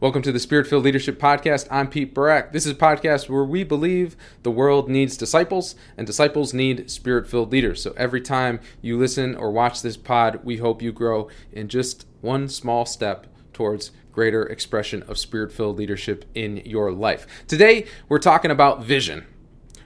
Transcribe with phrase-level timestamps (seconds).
[0.00, 1.68] Welcome to the Spirit Filled Leadership Podcast.
[1.70, 2.52] I'm Pete Burak.
[2.52, 7.28] This is a podcast where we believe the world needs disciples and disciples need spirit
[7.28, 7.82] filled leaders.
[7.82, 12.06] So every time you listen or watch this pod, we hope you grow in just
[12.22, 17.26] one small step towards greater expression of spirit filled leadership in your life.
[17.46, 19.26] Today, we're talking about vision,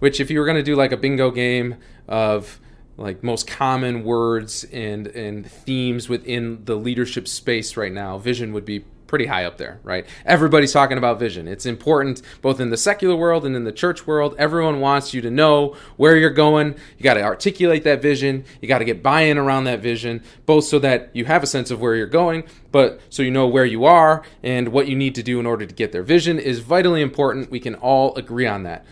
[0.00, 1.76] which, if you were going to do like a bingo game
[2.08, 2.58] of
[2.96, 8.64] like most common words and and themes within the leadership space right now, vision would
[8.64, 10.06] be pretty high up there, right?
[10.24, 11.48] Everybody's talking about vision.
[11.48, 14.36] It's important both in the secular world and in the church world.
[14.38, 16.76] Everyone wants you to know where you're going.
[16.96, 18.44] You got to articulate that vision.
[18.60, 21.46] You got to get buy in around that vision, both so that you have a
[21.46, 24.94] sense of where you're going, but so you know where you are and what you
[24.94, 26.04] need to do in order to get there.
[26.04, 27.50] Vision is vitally important.
[27.50, 28.86] We can all agree on that.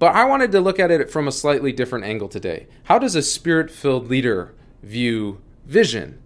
[0.00, 2.66] But I wanted to look at it from a slightly different angle today.
[2.84, 4.52] How does a spirit filled leader
[4.82, 6.20] view vision?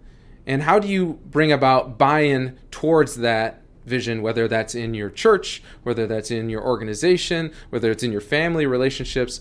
[0.47, 5.09] And how do you bring about buy in towards that vision, whether that's in your
[5.09, 9.39] church, whether that's in your organization, whether it's in your family relationships?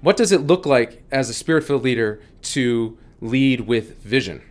[0.00, 4.42] What does it look like as a spirit filled leader to lead with vision?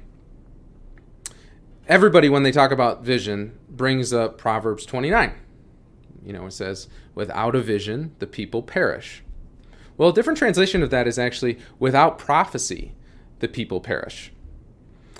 [1.88, 5.33] Everybody, when they talk about vision, brings up Proverbs 29.
[6.25, 9.22] You know, it says, without a vision, the people perish.
[9.97, 12.94] Well, a different translation of that is actually, without prophecy,
[13.39, 14.31] the people perish.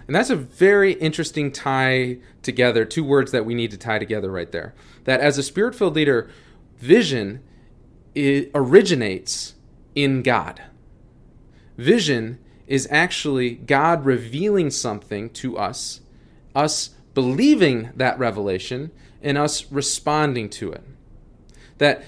[0.07, 4.31] And that's a very interesting tie together, two words that we need to tie together
[4.31, 4.73] right there.
[5.05, 6.29] That as a spirit filled leader,
[6.77, 7.41] vision
[8.15, 9.55] originates
[9.95, 10.61] in God.
[11.77, 16.01] Vision is actually God revealing something to us,
[16.55, 20.83] us believing that revelation, and us responding to it.
[21.77, 22.03] That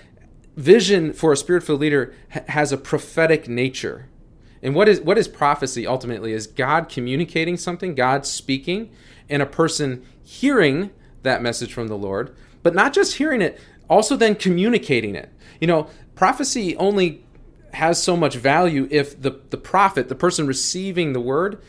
[0.55, 4.07] vision for a spirit filled leader has a prophetic nature
[4.65, 8.89] and what is what is prophecy ultimately is God communicating something, God speaking,
[9.29, 10.89] and a person hearing
[11.21, 15.29] that message from the Lord, but not just hearing it, also then communicating it.
[15.61, 17.23] You know, prophecy only
[17.73, 21.61] has so much value if the, the prophet, the person receiving the word,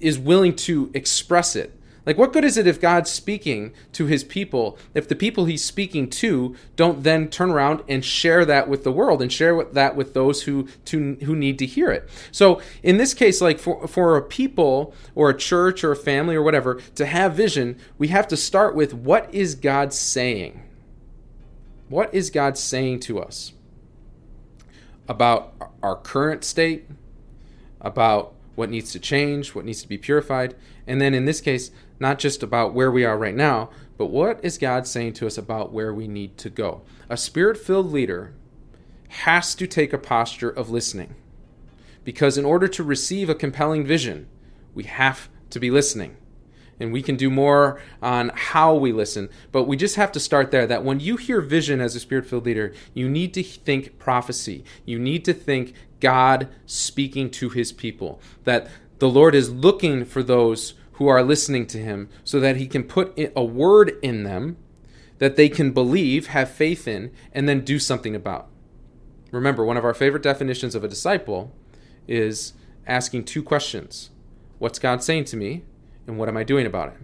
[0.00, 1.78] is willing to express it.
[2.04, 5.64] Like, what good is it if God's speaking to his people, if the people he's
[5.64, 9.94] speaking to don't then turn around and share that with the world and share that
[9.94, 12.08] with those who, to, who need to hear it?
[12.32, 16.34] So, in this case, like for, for a people or a church or a family
[16.34, 20.60] or whatever to have vision, we have to start with what is God saying?
[21.88, 23.52] What is God saying to us
[25.08, 26.88] about our current state,
[27.80, 30.54] about what needs to change, what needs to be purified,
[30.86, 31.70] and then in this case,
[32.02, 35.38] not just about where we are right now, but what is God saying to us
[35.38, 36.82] about where we need to go?
[37.08, 38.34] A spirit filled leader
[39.08, 41.14] has to take a posture of listening.
[42.04, 44.26] Because in order to receive a compelling vision,
[44.74, 46.16] we have to be listening.
[46.80, 50.50] And we can do more on how we listen, but we just have to start
[50.50, 54.00] there that when you hear vision as a spirit filled leader, you need to think
[54.00, 54.64] prophecy.
[54.84, 58.20] You need to think God speaking to his people.
[58.42, 58.68] That
[58.98, 62.84] the Lord is looking for those who are listening to him so that he can
[62.84, 64.56] put a word in them
[65.18, 68.48] that they can believe, have faith in, and then do something about.
[69.30, 71.52] Remember, one of our favorite definitions of a disciple
[72.08, 72.54] is
[72.88, 74.10] asking two questions
[74.58, 75.62] What's God saying to me?
[76.06, 76.94] And what am I doing about it?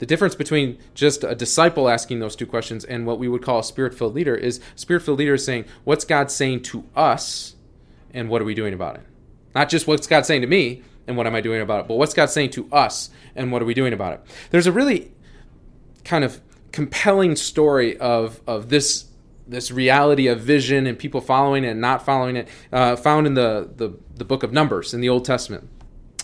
[0.00, 3.58] The difference between just a disciple asking those two questions and what we would call
[3.58, 7.56] a spirit filled leader is spirit filled leader is saying, What's God saying to us?
[8.12, 9.02] And what are we doing about it?
[9.54, 11.88] Not just what's God saying to me, and what am I doing about it?
[11.88, 14.20] But what's God saying to us and what are we doing about it?
[14.50, 15.12] There's a really
[16.04, 16.40] kind of
[16.72, 19.06] compelling story of of this
[19.48, 23.34] this reality of vision and people following it and not following it uh, found in
[23.34, 25.68] the, the the book of Numbers in the Old Testament.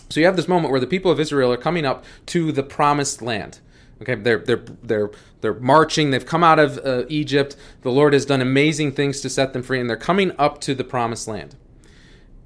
[0.09, 2.63] So you have this moment where the people of Israel are coming up to the
[2.63, 3.59] promised land.
[4.01, 5.11] Okay, they're they're they're
[5.41, 6.11] they're marching.
[6.11, 7.57] They've come out of uh, Egypt.
[7.81, 10.73] The Lord has done amazing things to set them free, and they're coming up to
[10.73, 11.55] the promised land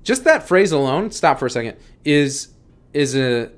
[0.03, 2.49] just that phrase alone stop for a second is
[2.93, 3.51] is a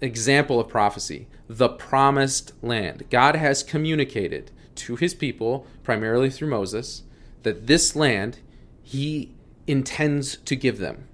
[0.00, 1.28] example of prophecy.
[1.48, 3.04] The promised land.
[3.10, 7.02] God has communicated to his people primarily through moses
[7.42, 8.38] that this land
[8.82, 9.32] he
[9.66, 11.06] intends to give them.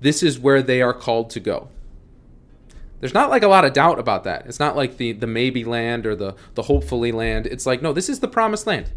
[0.00, 1.68] This is where they are called to go.
[3.00, 4.46] There's not like a lot of doubt about that.
[4.46, 7.46] It's not like the the maybe land or the the hopefully land.
[7.46, 8.92] It's like no this is the promised land.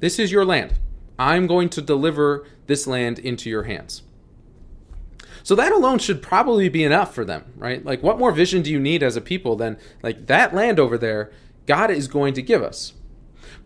[0.00, 0.74] This is your land.
[1.18, 4.02] I'm going to deliver this land into your hands
[5.44, 7.84] so that alone should probably be enough for them, right?
[7.84, 10.96] Like, what more vision do you need as a people than like that land over
[10.96, 11.30] there?
[11.66, 12.94] God is going to give us.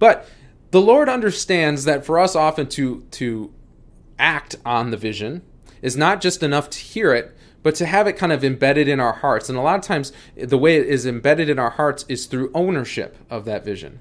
[0.01, 0.29] But
[0.73, 3.55] the Lord understands that for us often to to
[4.19, 5.43] act on the vision
[5.81, 8.99] is not just enough to hear it, but to have it kind of embedded in
[8.99, 9.49] our hearts.
[9.49, 12.51] And a lot of times, the way it is embedded in our hearts is through
[12.55, 14.01] ownership of that vision.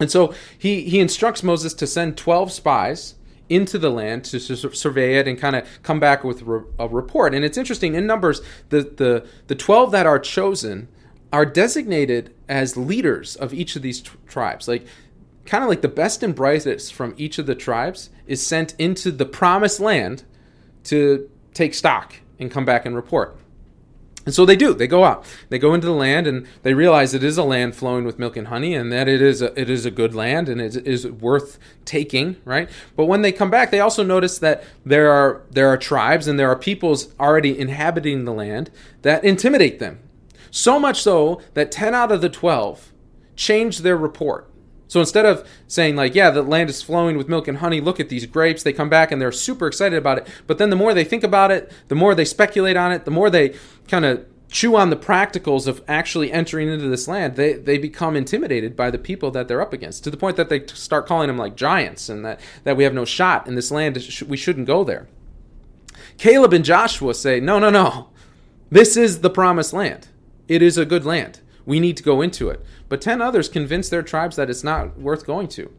[0.00, 3.14] And so he, he instructs Moses to send 12 spies
[3.48, 6.42] into the land to survey it and kind of come back with
[6.78, 7.34] a report.
[7.34, 10.88] And it's interesting in Numbers, the, the, the 12 that are chosen
[11.32, 14.68] are designated as leaders of each of these t- tribes.
[14.68, 14.86] Like,
[15.44, 19.10] kind of like the best and brightest from each of the tribes is sent into
[19.10, 20.24] the promised land
[20.84, 23.36] to take stock and come back and report.
[24.28, 24.74] And so they do.
[24.74, 25.24] They go out.
[25.48, 28.36] They go into the land and they realize it is a land flowing with milk
[28.36, 31.06] and honey and that it is a, it is a good land and it is
[31.06, 32.68] worth taking, right?
[32.94, 36.38] But when they come back, they also notice that there are there are tribes and
[36.38, 38.70] there are peoples already inhabiting the land
[39.00, 39.98] that intimidate them.
[40.50, 42.92] So much so that 10 out of the 12
[43.34, 44.47] change their report.
[44.88, 48.00] So instead of saying like, yeah, the land is flowing with milk and honey, look
[48.00, 50.26] at these grapes, they come back and they're super excited about it.
[50.46, 53.10] But then the more they think about it, the more they speculate on it, the
[53.10, 53.54] more they
[53.86, 58.16] kind of chew on the practicals of actually entering into this land, they, they become
[58.16, 61.28] intimidated by the people that they're up against to the point that they start calling
[61.28, 63.94] them like giants and that, that we have no shot in this land.
[64.26, 65.06] We shouldn't go there.
[66.16, 68.08] Caleb and Joshua say, no, no, no.
[68.70, 70.08] This is the promised land.
[70.48, 71.40] It is a good land.
[71.68, 72.64] We need to go into it.
[72.88, 75.70] But 10 others convince their tribes that it's not worth going to.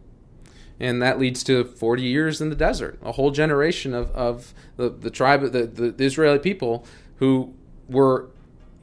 [0.79, 4.89] And that leads to 40 years in the desert, a whole generation of, of the,
[4.89, 7.55] the tribe, the, the, the Israeli people who
[7.89, 8.29] were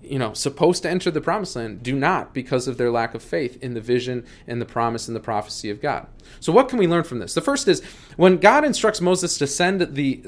[0.03, 3.23] you know supposed to enter the promised land do not because of their lack of
[3.23, 6.09] faith in the vision and the promise and the prophecy of God.
[6.41, 7.35] So what can we learn from this?
[7.35, 7.85] The first is
[8.17, 10.23] when God instructs Moses to send the the,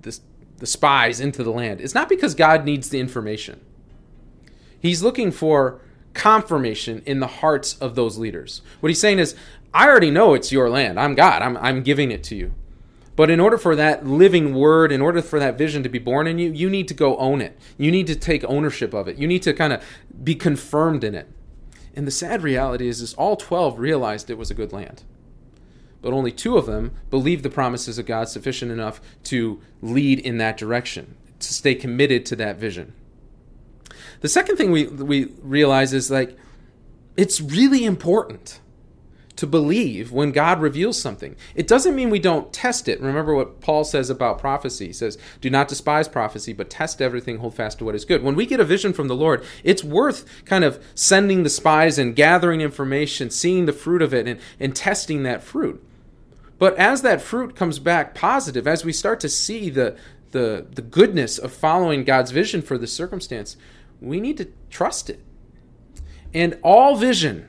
[0.00, 0.18] the,
[0.56, 3.60] the spies into the land, it's not because God needs the information.
[4.80, 5.80] He's looking for
[6.14, 8.62] confirmation in the hearts of those leaders.
[8.80, 9.34] What he's saying is,
[9.74, 11.00] I already know it's your land.
[11.00, 11.42] I'm God.
[11.42, 12.54] I'm, I'm giving it to you.
[13.14, 16.26] But in order for that living word, in order for that vision to be born
[16.26, 17.58] in you, you need to go own it.
[17.76, 19.16] You need to take ownership of it.
[19.16, 19.84] You need to kind of
[20.22, 21.28] be confirmed in it.
[21.94, 25.02] And the sad reality is, is all 12 realized it was a good land.
[26.00, 30.38] But only two of them believed the promises of God sufficient enough to lead in
[30.38, 32.94] that direction, to stay committed to that vision.
[34.22, 36.36] The second thing we, we realize is like,
[37.16, 38.60] it's really important
[39.34, 41.34] to believe when God reveals something.
[41.56, 43.00] It doesn't mean we don't test it.
[43.00, 44.86] Remember what Paul says about prophecy.
[44.86, 48.22] He says, Do not despise prophecy, but test everything, hold fast to what is good.
[48.22, 51.98] When we get a vision from the Lord, it's worth kind of sending the spies
[51.98, 55.82] and gathering information, seeing the fruit of it, and, and testing that fruit.
[56.60, 59.96] But as that fruit comes back positive, as we start to see the,
[60.30, 63.56] the, the goodness of following God's vision for the circumstance,
[64.02, 65.20] we need to trust it.
[66.34, 67.48] And all vision,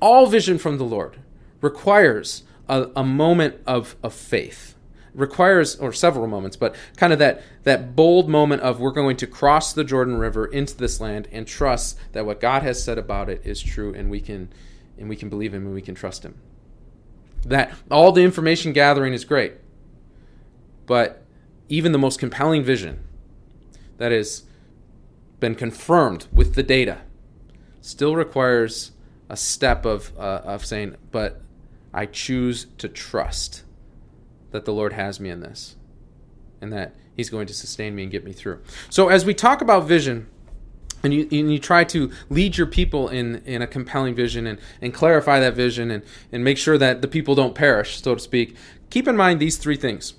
[0.00, 1.18] all vision from the Lord
[1.60, 4.74] requires a, a moment of, of faith.
[5.14, 9.26] Requires, or several moments, but kind of that, that bold moment of we're going to
[9.26, 13.28] cross the Jordan River into this land and trust that what God has said about
[13.28, 14.48] it is true and we can
[14.96, 16.34] and we can believe him and we can trust him.
[17.44, 19.54] That all the information gathering is great.
[20.86, 21.24] But
[21.68, 23.04] even the most compelling vision,
[23.98, 24.44] that is
[25.40, 26.98] been confirmed with the data,
[27.80, 28.92] still requires
[29.28, 31.40] a step of uh, of saying, but
[31.92, 33.64] I choose to trust
[34.50, 35.76] that the Lord has me in this,
[36.60, 38.60] and that He's going to sustain me and get me through.
[38.90, 40.26] So as we talk about vision.
[41.00, 44.58] And you, and you try to lead your people in, in a compelling vision and,
[44.82, 46.02] and clarify that vision and,
[46.32, 48.56] and make sure that the people don't perish, so to speak.
[48.90, 50.14] Keep in mind these three things.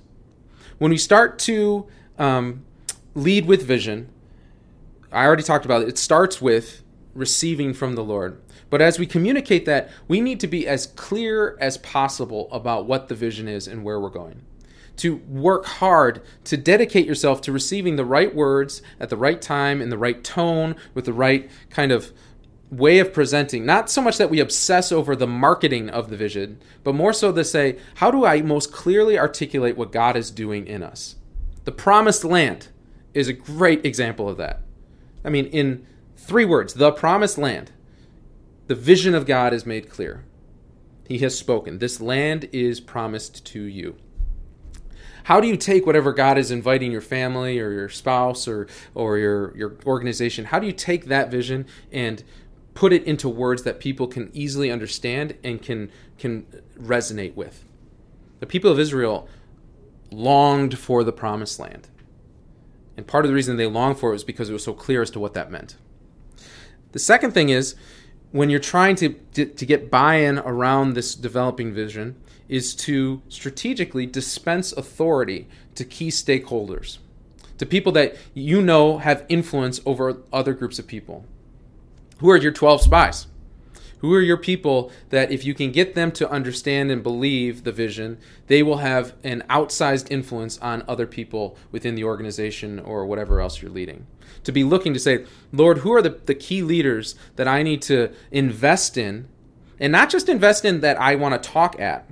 [0.78, 1.86] When we start to
[2.18, 2.64] um,
[3.14, 4.08] lead with vision,
[5.12, 5.90] I already talked about it.
[5.90, 8.42] It starts with receiving from the Lord.
[8.70, 13.08] But as we communicate that, we need to be as clear as possible about what
[13.08, 14.44] the vision is and where we're going.
[14.98, 19.82] To work hard to dedicate yourself to receiving the right words at the right time,
[19.82, 22.12] in the right tone, with the right kind of
[22.70, 23.66] way of presenting.
[23.66, 27.32] Not so much that we obsess over the marketing of the vision, but more so
[27.32, 31.16] to say, how do I most clearly articulate what God is doing in us?
[31.64, 32.68] The promised land
[33.14, 34.62] is a great example of that.
[35.24, 35.86] I mean, in
[36.16, 37.72] three words, the promised land,
[38.68, 40.24] the vision of God is made clear.
[41.08, 41.80] He has spoken.
[41.80, 43.96] This land is promised to you.
[45.24, 49.18] How do you take whatever God is inviting your family or your spouse or, or
[49.18, 50.46] your, your organization?
[50.46, 52.24] How do you take that vision and
[52.74, 56.46] put it into words that people can easily understand and can, can
[56.80, 57.64] resonate with?
[58.40, 59.28] The people of Israel
[60.12, 61.88] longed for the promised land.
[63.00, 65.02] And part of the reason they longed for it was because it was so clear
[65.02, 65.78] as to what that meant.
[66.92, 67.76] The second thing is
[68.34, 72.18] when you're trying to, to, to get buy in around this developing vision,
[72.50, 76.98] is to strategically dispense authority to key stakeholders,
[77.58, 81.24] to people that you know have influence over other groups of people.
[82.18, 83.28] Who are your 12 spies?
[84.00, 87.72] Who are your people that if you can get them to understand and believe the
[87.72, 93.42] vision, they will have an outsized influence on other people within the organization or whatever
[93.42, 94.08] else you're leading?
[94.46, 97.82] To be looking to say, Lord, who are the, the key leaders that I need
[97.84, 99.28] to invest in?
[99.82, 102.10] And not just invest in that I want to talk at,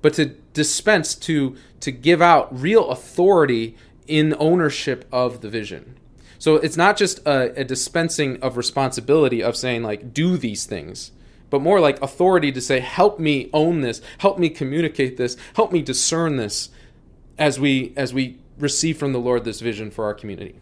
[0.00, 3.76] but to dispense, to, to give out real authority
[4.06, 5.98] in ownership of the vision.
[6.38, 11.12] So it's not just a, a dispensing of responsibility of saying, like, do these things
[11.56, 15.72] but more like authority to say, help me own this, help me communicate this, help
[15.72, 16.68] me discern this
[17.38, 20.60] as we as we receive from the Lord this vision for our community.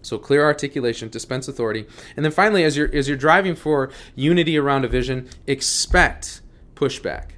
[0.00, 1.84] So clear articulation, dispense authority.
[2.16, 6.40] And then finally, as you're as you're driving for unity around a vision, expect
[6.74, 7.32] pushback.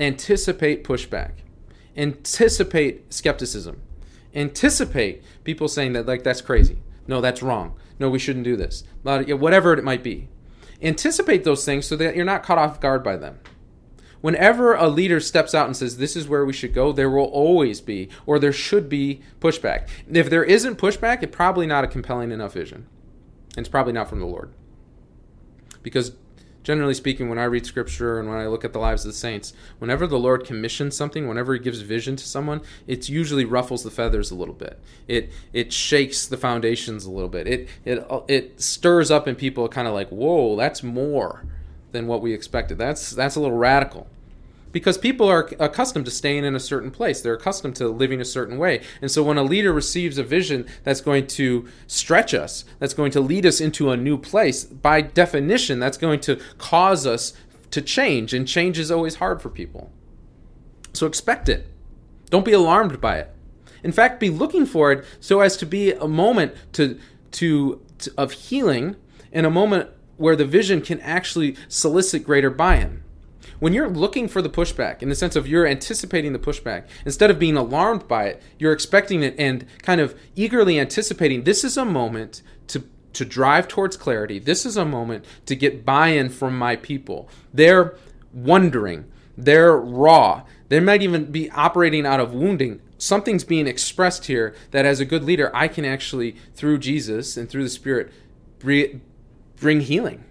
[0.00, 1.34] Anticipate pushback.
[1.96, 3.80] Anticipate skepticism.
[4.34, 6.82] Anticipate people saying that like that's crazy.
[7.06, 7.76] No, that's wrong.
[8.00, 8.82] No, we shouldn't do this.
[9.04, 10.30] Whatever it might be
[10.82, 13.38] anticipate those things so that you're not caught off guard by them.
[14.20, 17.24] Whenever a leader steps out and says, This is where we should go, there will
[17.24, 19.88] always be, or there should be, pushback.
[20.10, 22.86] If there isn't pushback, it's probably not a compelling enough vision.
[23.56, 24.52] And it's probably not from the Lord.
[25.82, 26.12] Because
[26.62, 29.18] generally speaking, when I read scripture and when I look at the lives of the
[29.18, 33.82] saints, whenever the Lord commissions something, whenever He gives vision to someone, it usually ruffles
[33.82, 34.78] the feathers a little bit.
[35.08, 37.46] It it shakes the foundations a little bit.
[37.46, 41.44] It it it stirs up in people kind of like, whoa, that's more
[41.92, 42.78] than what we expected.
[42.78, 44.08] That's that's a little radical
[44.72, 47.20] because people are accustomed to staying in a certain place.
[47.20, 48.82] They're accustomed to living a certain way.
[49.00, 53.12] And so when a leader receives a vision that's going to stretch us, that's going
[53.12, 57.34] to lead us into a new place, by definition, that's going to cause us
[57.70, 58.34] to change.
[58.34, 59.92] And change is always hard for people.
[60.94, 61.66] So expect it.
[62.30, 63.30] Don't be alarmed by it.
[63.84, 66.98] In fact, be looking for it so as to be a moment to,
[67.32, 68.96] to, to of healing
[69.32, 73.02] and a moment where the vision can actually solicit greater buy-in
[73.60, 77.30] when you're looking for the pushback in the sense of you're anticipating the pushback instead
[77.30, 81.76] of being alarmed by it you're expecting it and kind of eagerly anticipating this is
[81.76, 84.38] a moment to to drive towards clarity.
[84.38, 87.28] This is a moment to get buy-in from my people.
[87.52, 87.96] They're
[88.32, 89.10] wondering.
[89.36, 90.44] They're raw.
[90.68, 92.80] They might even be operating out of wounding.
[92.98, 97.50] Something's being expressed here that as a good leader i can actually through jesus and
[97.50, 98.12] through the spirit
[98.60, 100.22] bring healing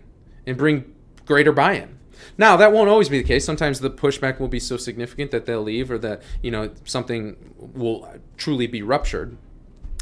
[0.48, 1.98] and bring greater buy-in
[2.42, 3.46] now, that won't always be the case.
[3.46, 7.54] Sometimes the pushback will be so significant that they'll leave or that, you know, something
[7.60, 9.38] will truly be ruptured.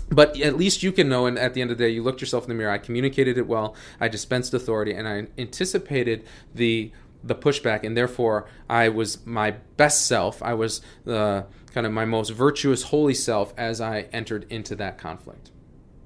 [0.10, 2.22] But at least you can know, and at the end of the day, you looked
[2.22, 2.72] yourself in the mirror.
[2.72, 3.76] I communicated it well.
[4.00, 10.08] I dispensed authority, and I anticipated the the pushback, and therefore I was my best
[10.08, 10.42] self.
[10.42, 14.98] I was the kind of my most virtuous, holy self as I entered into that
[14.98, 15.52] conflict.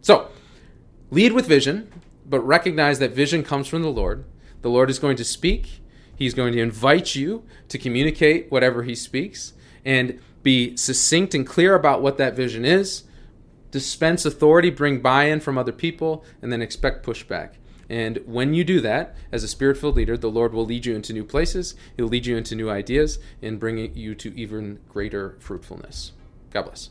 [0.02, 0.30] So,
[1.12, 1.92] lead with vision,
[2.26, 4.26] but recognize that vision comes from the Lord.
[4.64, 5.83] The Lord is going to speak.
[6.16, 9.54] He's going to invite you to communicate whatever he speaks
[9.86, 13.04] and be succinct and clear about what that vision is.
[13.72, 17.54] Dispense authority, bring buy in from other people, and then expect pushback.
[17.90, 20.96] And when you do that, as a spirit filled leader, the Lord will lead you
[20.96, 25.36] into new places, He'll lead you into new ideas, and bring you to even greater
[25.40, 26.12] fruitfulness.
[26.52, 26.90] God bless.